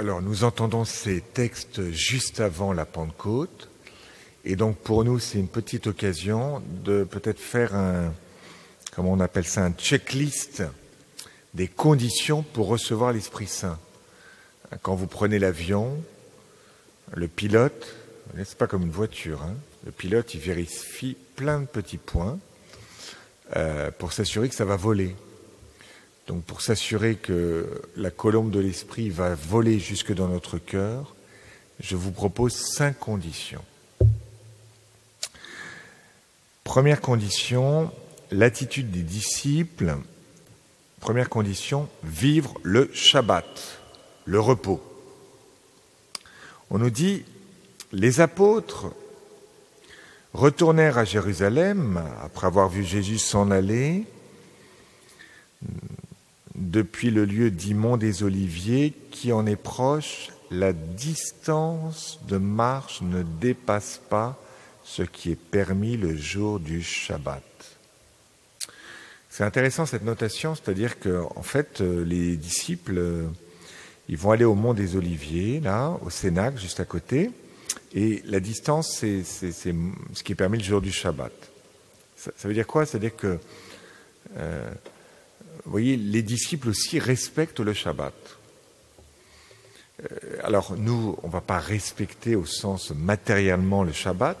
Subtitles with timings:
[0.00, 3.68] Alors nous entendons ces textes juste avant la Pentecôte,
[4.44, 8.14] et donc pour nous c'est une petite occasion de peut-être faire un,
[8.94, 10.62] comment on appelle ça, un checklist
[11.54, 13.76] des conditions pour recevoir l'Esprit Saint.
[14.82, 16.00] Quand vous prenez l'avion,
[17.16, 17.96] le pilote,
[18.36, 22.38] c'est pas comme une voiture, hein, le pilote il vérifie plein de petits points
[23.56, 25.16] euh, pour s'assurer que ça va voler.
[26.28, 31.16] Donc pour s'assurer que la colombe de l'esprit va voler jusque dans notre cœur,
[31.80, 33.64] je vous propose cinq conditions.
[36.64, 37.90] Première condition,
[38.30, 39.96] l'attitude des disciples.
[41.00, 43.80] Première condition, vivre le Shabbat,
[44.26, 44.82] le repos.
[46.68, 47.24] On nous dit,
[47.90, 48.88] les apôtres
[50.34, 54.04] retournèrent à Jérusalem après avoir vu Jésus s'en aller
[56.58, 63.00] depuis le lieu dit Mont des Oliviers, qui en est proche, la distance de marche
[63.02, 64.38] ne dépasse pas
[64.84, 67.42] ce qui est permis le jour du Shabbat.
[69.28, 73.26] C'est intéressant cette notation, c'est-à-dire que en fait, euh, les disciples, euh,
[74.08, 77.30] ils vont aller au Mont des Oliviers, là, au Sénac, juste à côté,
[77.94, 81.32] et la distance, c'est ce qui est permis le jour du Shabbat.
[82.16, 82.84] Ça, veut dire quoi?
[82.84, 83.38] Ça veut dire que
[84.36, 84.70] euh,
[85.68, 88.14] vous voyez, les disciples aussi respectent le Shabbat.
[90.00, 94.38] Euh, alors nous, on ne va pas respecter au sens matériellement le Shabbat,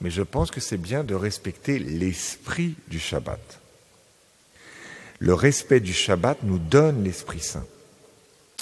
[0.00, 3.40] mais je pense que c'est bien de respecter l'esprit du Shabbat.
[5.18, 7.66] Le respect du Shabbat nous donne l'Esprit Saint.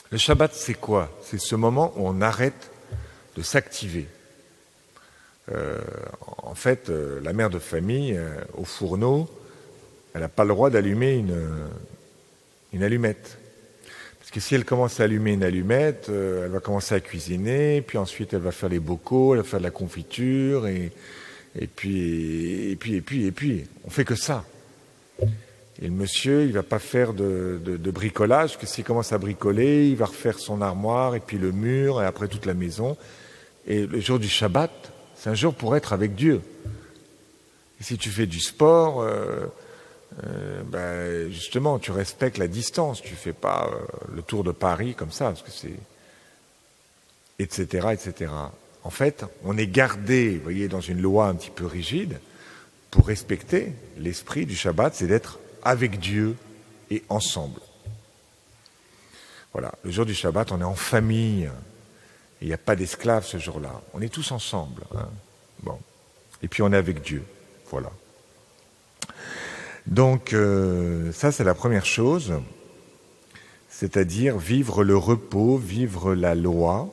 [0.08, 1.14] Le Shabbat, c'est quoi?
[1.22, 2.70] C'est ce moment où on arrête
[3.36, 4.08] de s'activer.
[5.52, 5.78] Euh,
[6.38, 8.18] en fait, euh, la mère de famille,
[8.54, 9.28] au fourneau,
[10.14, 11.14] elle n'a pas le droit d'allumer
[12.72, 13.38] une, allumette.
[14.18, 17.82] Parce que si elle commence à allumer une allumette, euh, elle va commencer à cuisiner,
[17.82, 20.92] puis ensuite elle va faire les bocaux, elle va faire de la confiture, et,
[21.74, 24.44] puis, et puis, et puis, et puis, on fait que ça.
[25.82, 27.58] Et le monsieur, il va pas faire de,
[27.92, 32.02] bricolage, que s'il commence à bricoler, il va refaire son armoire, et puis le mur,
[32.02, 32.96] et après toute la maison.
[33.66, 34.70] Et le jour du Shabbat,
[35.16, 36.42] c'est un jour pour être avec Dieu.
[37.80, 39.46] Et si tu fais du sport, euh,
[40.24, 44.94] euh, ben, justement, tu respectes la distance, tu fais pas euh, le tour de Paris
[44.94, 45.78] comme ça, parce que c'est
[47.38, 48.32] etc., etc.
[48.84, 52.18] En fait, on est gardé, vous voyez, dans une loi un petit peu rigide
[52.90, 56.36] pour respecter l'esprit du Shabbat, c'est d'être avec Dieu
[56.90, 57.60] et ensemble.
[59.52, 61.50] Voilà, le jour du Shabbat, on est en famille.
[62.40, 63.80] Il n'y a pas d'esclaves ce jour-là.
[63.94, 64.82] On est tous ensemble.
[64.94, 65.08] Hein.
[65.62, 65.78] Bon.
[66.42, 67.22] Et puis on est avec Dieu.
[67.70, 67.90] Voilà.
[69.86, 72.34] Donc euh, ça, c'est la première chose,
[73.68, 76.92] c'est-à-dire vivre le repos, vivre la loi.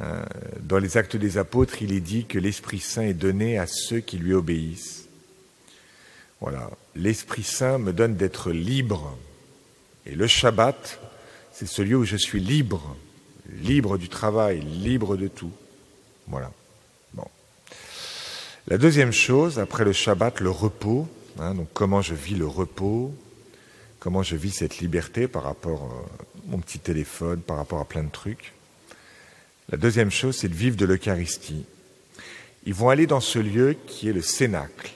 [0.00, 0.22] Euh,
[0.60, 4.00] dans les actes des apôtres, il est dit que l'Esprit Saint est donné à ceux
[4.00, 5.08] qui lui obéissent.
[6.40, 9.16] Voilà, l'Esprit Saint me donne d'être libre.
[10.06, 11.00] Et le Shabbat,
[11.52, 12.96] c'est ce lieu où je suis libre,
[13.60, 15.50] libre du travail, libre de tout.
[16.28, 16.52] Voilà.
[17.14, 17.26] Bon.
[18.68, 21.08] La deuxième chose, après le Shabbat, le repos,
[21.38, 23.14] Hein, donc comment je vis le repos,
[23.98, 28.02] comment je vis cette liberté par rapport à mon petit téléphone, par rapport à plein
[28.02, 28.52] de trucs.
[29.70, 31.64] La deuxième chose, c'est de vivre de l'Eucharistie.
[32.64, 34.92] Ils vont aller dans ce lieu qui est le Cénacle.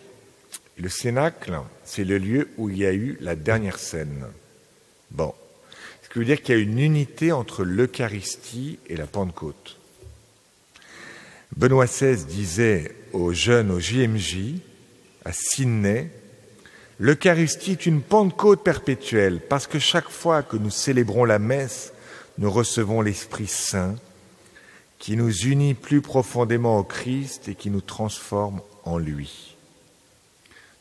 [0.78, 4.26] le Cénacle, c'est le lieu où il y a eu la dernière scène.
[5.10, 5.34] Bon.
[6.02, 9.78] Ce qui veut dire qu'il y a une unité entre l'Eucharistie et la Pentecôte.
[11.56, 14.54] Benoît XVI disait aux jeunes au JMJ,
[15.24, 16.10] à Sydney,
[17.02, 21.92] L'Eucharistie est une Pentecôte perpétuelle parce que chaque fois que nous célébrons la messe,
[22.38, 23.96] nous recevons l'Esprit Saint
[25.00, 29.56] qui nous unit plus profondément au Christ et qui nous transforme en lui.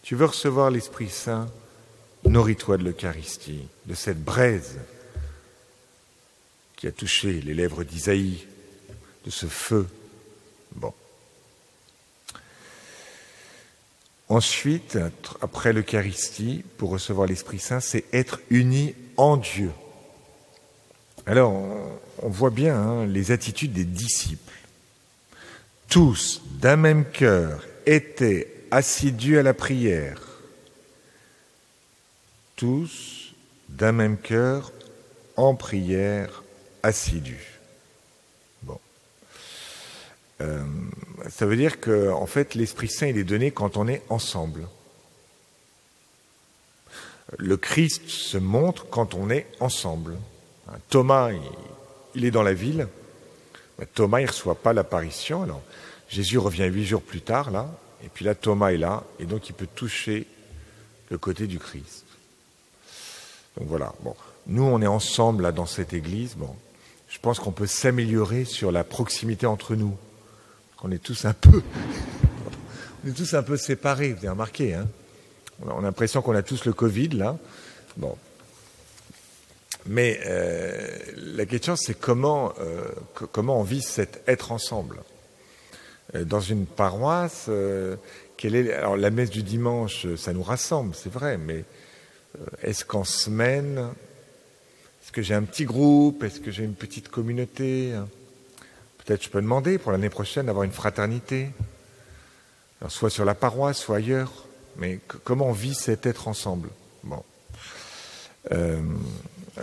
[0.03, 1.47] Tu veux recevoir l'Esprit Saint?
[2.23, 4.77] Nourris-toi de l'Eucharistie, de cette braise
[6.75, 8.45] qui a touché les lèvres d'Isaïe,
[9.25, 9.87] de ce feu.
[10.75, 10.93] Bon.
[14.31, 14.97] Ensuite,
[15.41, 19.71] après l'Eucharistie, pour recevoir l'Esprit Saint, c'est être uni en Dieu.
[21.25, 21.51] Alors,
[22.21, 24.53] on, voit bien hein, les attitudes des disciples.
[25.89, 30.21] Tous, d'un même cœur, étaient assidus à la prière.
[32.55, 33.33] Tous,
[33.67, 34.71] d'un même cœur,
[35.35, 36.41] en prière,
[36.83, 37.59] assidus.
[38.63, 38.79] Bon.
[40.39, 40.63] Euh,
[41.31, 44.67] ça veut dire que, fait, l'Esprit Saint, il est donné quand on est ensemble.
[47.37, 50.17] Le Christ se montre quand on est ensemble.
[50.89, 51.31] Thomas,
[52.15, 52.87] il est dans la ville.
[53.93, 55.43] Thomas, il ne reçoit pas l'apparition.
[55.43, 55.61] Alors,
[56.09, 57.67] Jésus revient huit jours plus tard, là,
[58.03, 60.27] et puis là, Thomas est là, et donc il peut toucher
[61.09, 62.05] le côté du Christ.
[63.57, 63.93] Donc voilà.
[64.03, 64.15] Bon,
[64.47, 66.35] nous, on est ensemble dans cette église.
[67.07, 69.95] Je pense qu'on peut s'améliorer sur la proximité entre nous.
[70.83, 71.33] On est tous un
[73.43, 74.13] peu, séparés.
[74.13, 74.87] Vous avez remarqué, hein
[75.61, 77.37] On a l'impression qu'on a tous le Covid là.
[77.97, 78.17] Bon,
[79.85, 80.87] mais euh,
[81.17, 82.87] la question, c'est comment, euh,
[83.31, 85.01] comment on vit cet être ensemble?
[86.15, 87.49] Euh, dans une paroisse,
[88.37, 91.63] quelle est, alors la messe du dimanche, ça nous rassemble, c'est vrai, mais
[92.63, 93.89] est-ce qu'en semaine,
[95.01, 97.93] est-ce que j'ai un petit groupe, est-ce que j'ai une petite communauté
[99.05, 101.49] Peut-être je peux demander pour l'année prochaine d'avoir une fraternité,
[102.79, 104.31] alors, soit sur la paroisse, soit ailleurs.
[104.77, 106.69] Mais comment on vit cet être ensemble?
[107.03, 107.23] Bon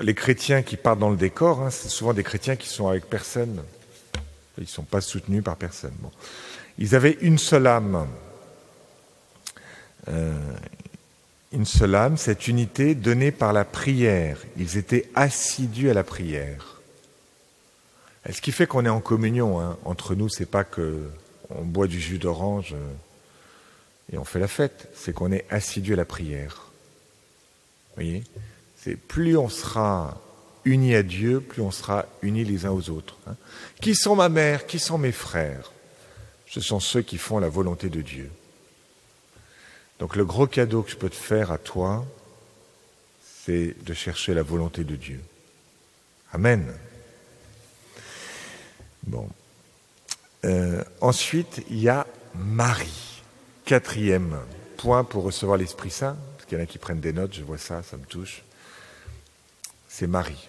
[0.00, 3.08] les chrétiens qui partent dans le décor, hein, c'est souvent des chrétiens qui sont avec
[3.08, 3.62] personne.
[4.58, 5.94] Ils ne sont pas soutenus par personne.
[6.78, 8.08] Ils avaient une seule âme.
[10.08, 10.32] Euh,
[11.52, 14.38] une seule âme, cette unité donnée par la prière.
[14.56, 16.77] Ils étaient assidus à la prière.
[18.30, 21.08] Ce qui fait qu'on est en communion hein, entre nous, c'est pas que
[21.50, 22.92] on boit du jus d'orange euh,
[24.12, 26.70] et on fait la fête, c'est qu'on est assidus à la prière.
[27.88, 28.24] Vous voyez?
[28.76, 30.20] C'est plus on sera
[30.64, 33.16] unis à Dieu, plus on sera unis les uns aux autres.
[33.26, 33.36] Hein.
[33.80, 35.72] Qui sont ma mère Qui sont mes frères?
[36.46, 38.30] Ce sont ceux qui font la volonté de Dieu.
[39.98, 42.06] Donc le gros cadeau que je peux te faire à toi,
[43.44, 45.20] c'est de chercher la volonté de Dieu.
[46.32, 46.64] Amen.
[49.08, 49.28] Bon.
[50.44, 53.22] Euh, ensuite, il y a Marie.
[53.64, 54.38] Quatrième
[54.76, 56.16] point pour recevoir l'Esprit Saint.
[56.36, 58.44] Parce qu'il y en a qui prennent des notes, je vois ça, ça me touche
[59.98, 60.48] c'est Marie.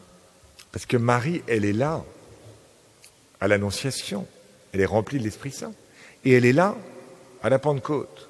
[0.71, 2.05] Parce que Marie, elle est là
[3.39, 4.27] à l'Annonciation,
[4.71, 5.73] elle est remplie de l'Esprit Saint.
[6.23, 6.75] Et elle est là
[7.41, 8.29] à la Pentecôte,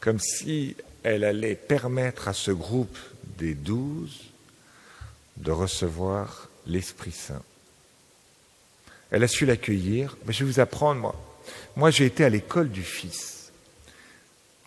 [0.00, 2.96] comme si elle allait permettre à ce groupe
[3.36, 4.22] des douze
[5.36, 7.42] de recevoir l'Esprit Saint.
[9.16, 10.14] Elle a su l'accueillir.
[10.26, 11.14] Mais je vais vous apprendre, moi.
[11.74, 13.50] Moi, j'ai été à l'école du Fils.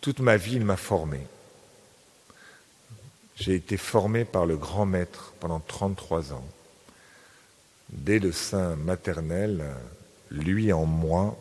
[0.01, 1.19] Toute ma vie, il m'a formé.
[3.35, 6.43] J'ai été formé par le grand maître pendant 33 ans.
[7.89, 9.63] Dès le sein maternel,
[10.31, 11.37] lui en moi,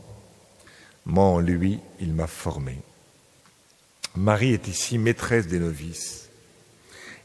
[1.06, 2.76] moi en lui, il m'a formé.
[4.16, 6.28] Marie est ici maîtresse des novices.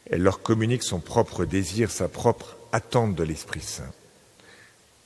[0.10, 3.92] Elle leur communique son propre désir, sa propre attente de l'Esprit Saint.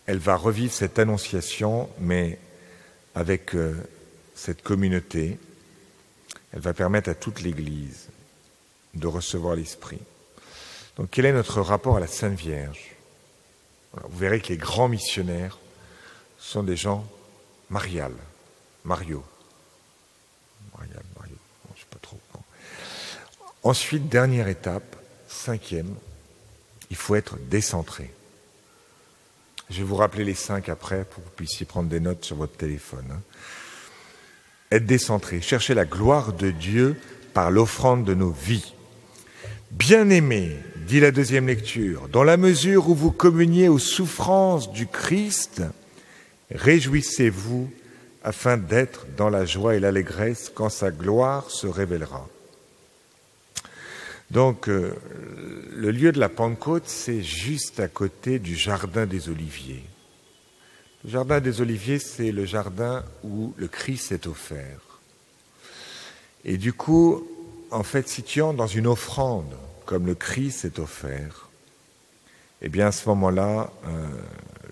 [0.08, 2.40] Elle va revivre cette annonciation, mais
[3.14, 3.76] avec euh,
[4.36, 5.38] cette communauté.
[6.54, 8.08] Elle va permettre à toute l'Église
[8.94, 10.00] de recevoir l'Esprit.
[10.96, 12.96] Donc quel est notre rapport à la Sainte Vierge?
[13.94, 15.58] Vous verrez que les grands missionnaires
[16.40, 17.06] sont des gens
[17.70, 18.16] mariales,
[18.84, 19.24] Mario.
[20.76, 21.36] Marial, Mario,
[21.76, 22.20] je sais pas trop.
[23.64, 24.96] Ensuite, dernière étape,
[25.28, 25.94] cinquième,
[26.90, 28.12] il faut être décentré.
[29.70, 32.38] Je vais vous rappeler les cinq après pour que vous puissiez prendre des notes sur
[32.38, 33.06] votre téléphone.
[33.12, 33.22] Hein.
[34.72, 36.96] Être décentré, chercher la gloire de Dieu
[37.34, 38.74] par l'offrande de nos vies.
[39.72, 40.56] Bien-aimés,
[40.88, 45.62] dit la deuxième lecture, dans la mesure où vous communiez aux souffrances du Christ,
[46.52, 47.70] réjouissez-vous
[48.24, 52.28] afin d'être dans la joie et l'allégresse quand sa gloire se révélera.
[54.30, 54.94] Donc, euh,
[55.72, 59.84] le lieu de la Pentecôte, c'est juste à côté du jardin des Oliviers.
[61.06, 65.00] Le jardin des Oliviers, c'est le jardin où le Christ est offert.
[66.44, 67.26] Et du coup,
[67.72, 69.56] en fait, si tu entres dans une offrande,
[69.86, 71.48] comme le Christ est offert,
[72.62, 74.08] eh bien à ce moment-là, euh,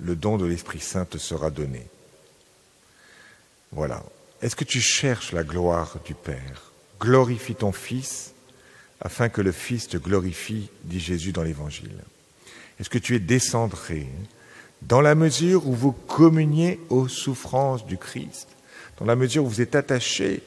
[0.02, 1.88] le don de l'Esprit Saint te sera donné.
[3.72, 4.04] Voilà.
[4.42, 6.72] Est-ce que tu cherches la gloire du Père?
[7.00, 8.35] Glorifie ton Fils
[9.02, 11.98] afin que le Fils te glorifie, dit Jésus dans l'Évangile.
[12.80, 14.08] Est-ce que tu es descendré
[14.82, 18.48] dans la mesure où vous communiez aux souffrances du Christ,
[19.00, 20.44] dans la mesure où vous êtes attaché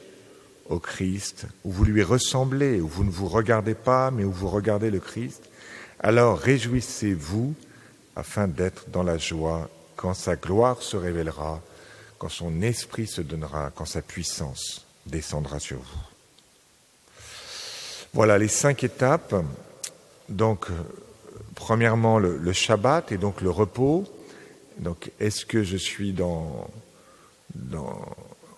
[0.69, 4.49] au Christ, où vous lui ressemblez, où vous ne vous regardez pas, mais où vous
[4.49, 5.49] regardez le Christ,
[5.99, 7.53] alors réjouissez-vous
[8.15, 11.61] afin d'être dans la joie quand sa gloire se révélera,
[12.17, 16.18] quand son esprit se donnera, quand sa puissance descendra sur vous.
[18.13, 19.35] Voilà les cinq étapes.
[20.29, 20.67] Donc,
[21.55, 24.05] premièrement, le, Shabbat et donc le repos.
[24.79, 26.67] Donc, est-ce que je suis dans,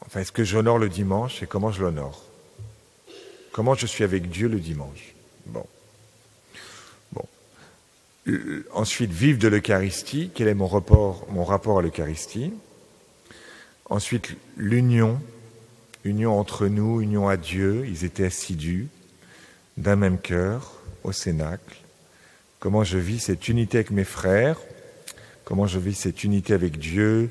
[0.06, 2.24] Enfin, est-ce que j'honore le dimanche et comment je l'honore?
[3.52, 5.14] Comment je suis avec Dieu le dimanche?
[5.48, 5.66] Bon.
[7.12, 7.26] Bon.
[8.74, 10.32] Ensuite, vivre de l'Eucharistie.
[10.34, 12.54] Quel est mon rapport, mon rapport à l'Eucharistie?
[13.90, 15.20] Ensuite, l'union,
[16.06, 17.86] union entre nous, union à Dieu.
[17.86, 18.88] Ils étaient assidus
[19.82, 20.74] d'un même cœur
[21.04, 21.78] au Cénacle.
[22.60, 24.58] Comment je vis cette unité avec mes frères?
[25.44, 27.30] Comment je vis cette unité avec Dieu?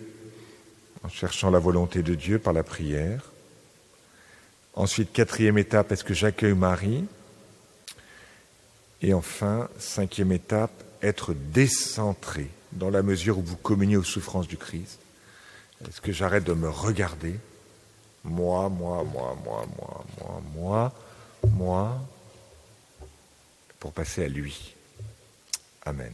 [1.04, 3.30] En cherchant la volonté de Dieu par la prière.
[4.74, 7.04] Ensuite, quatrième étape, est-ce que j'accueille Marie?
[9.00, 14.56] Et enfin, cinquième étape, être décentré dans la mesure où vous communiez aux souffrances du
[14.56, 14.98] Christ.
[15.88, 17.34] Est-ce que j'arrête de me regarder?
[18.24, 20.92] Moi, moi, moi, moi, moi, moi, moi,
[21.56, 22.00] moi,
[23.80, 24.76] pour passer à lui.
[25.84, 26.12] Amen.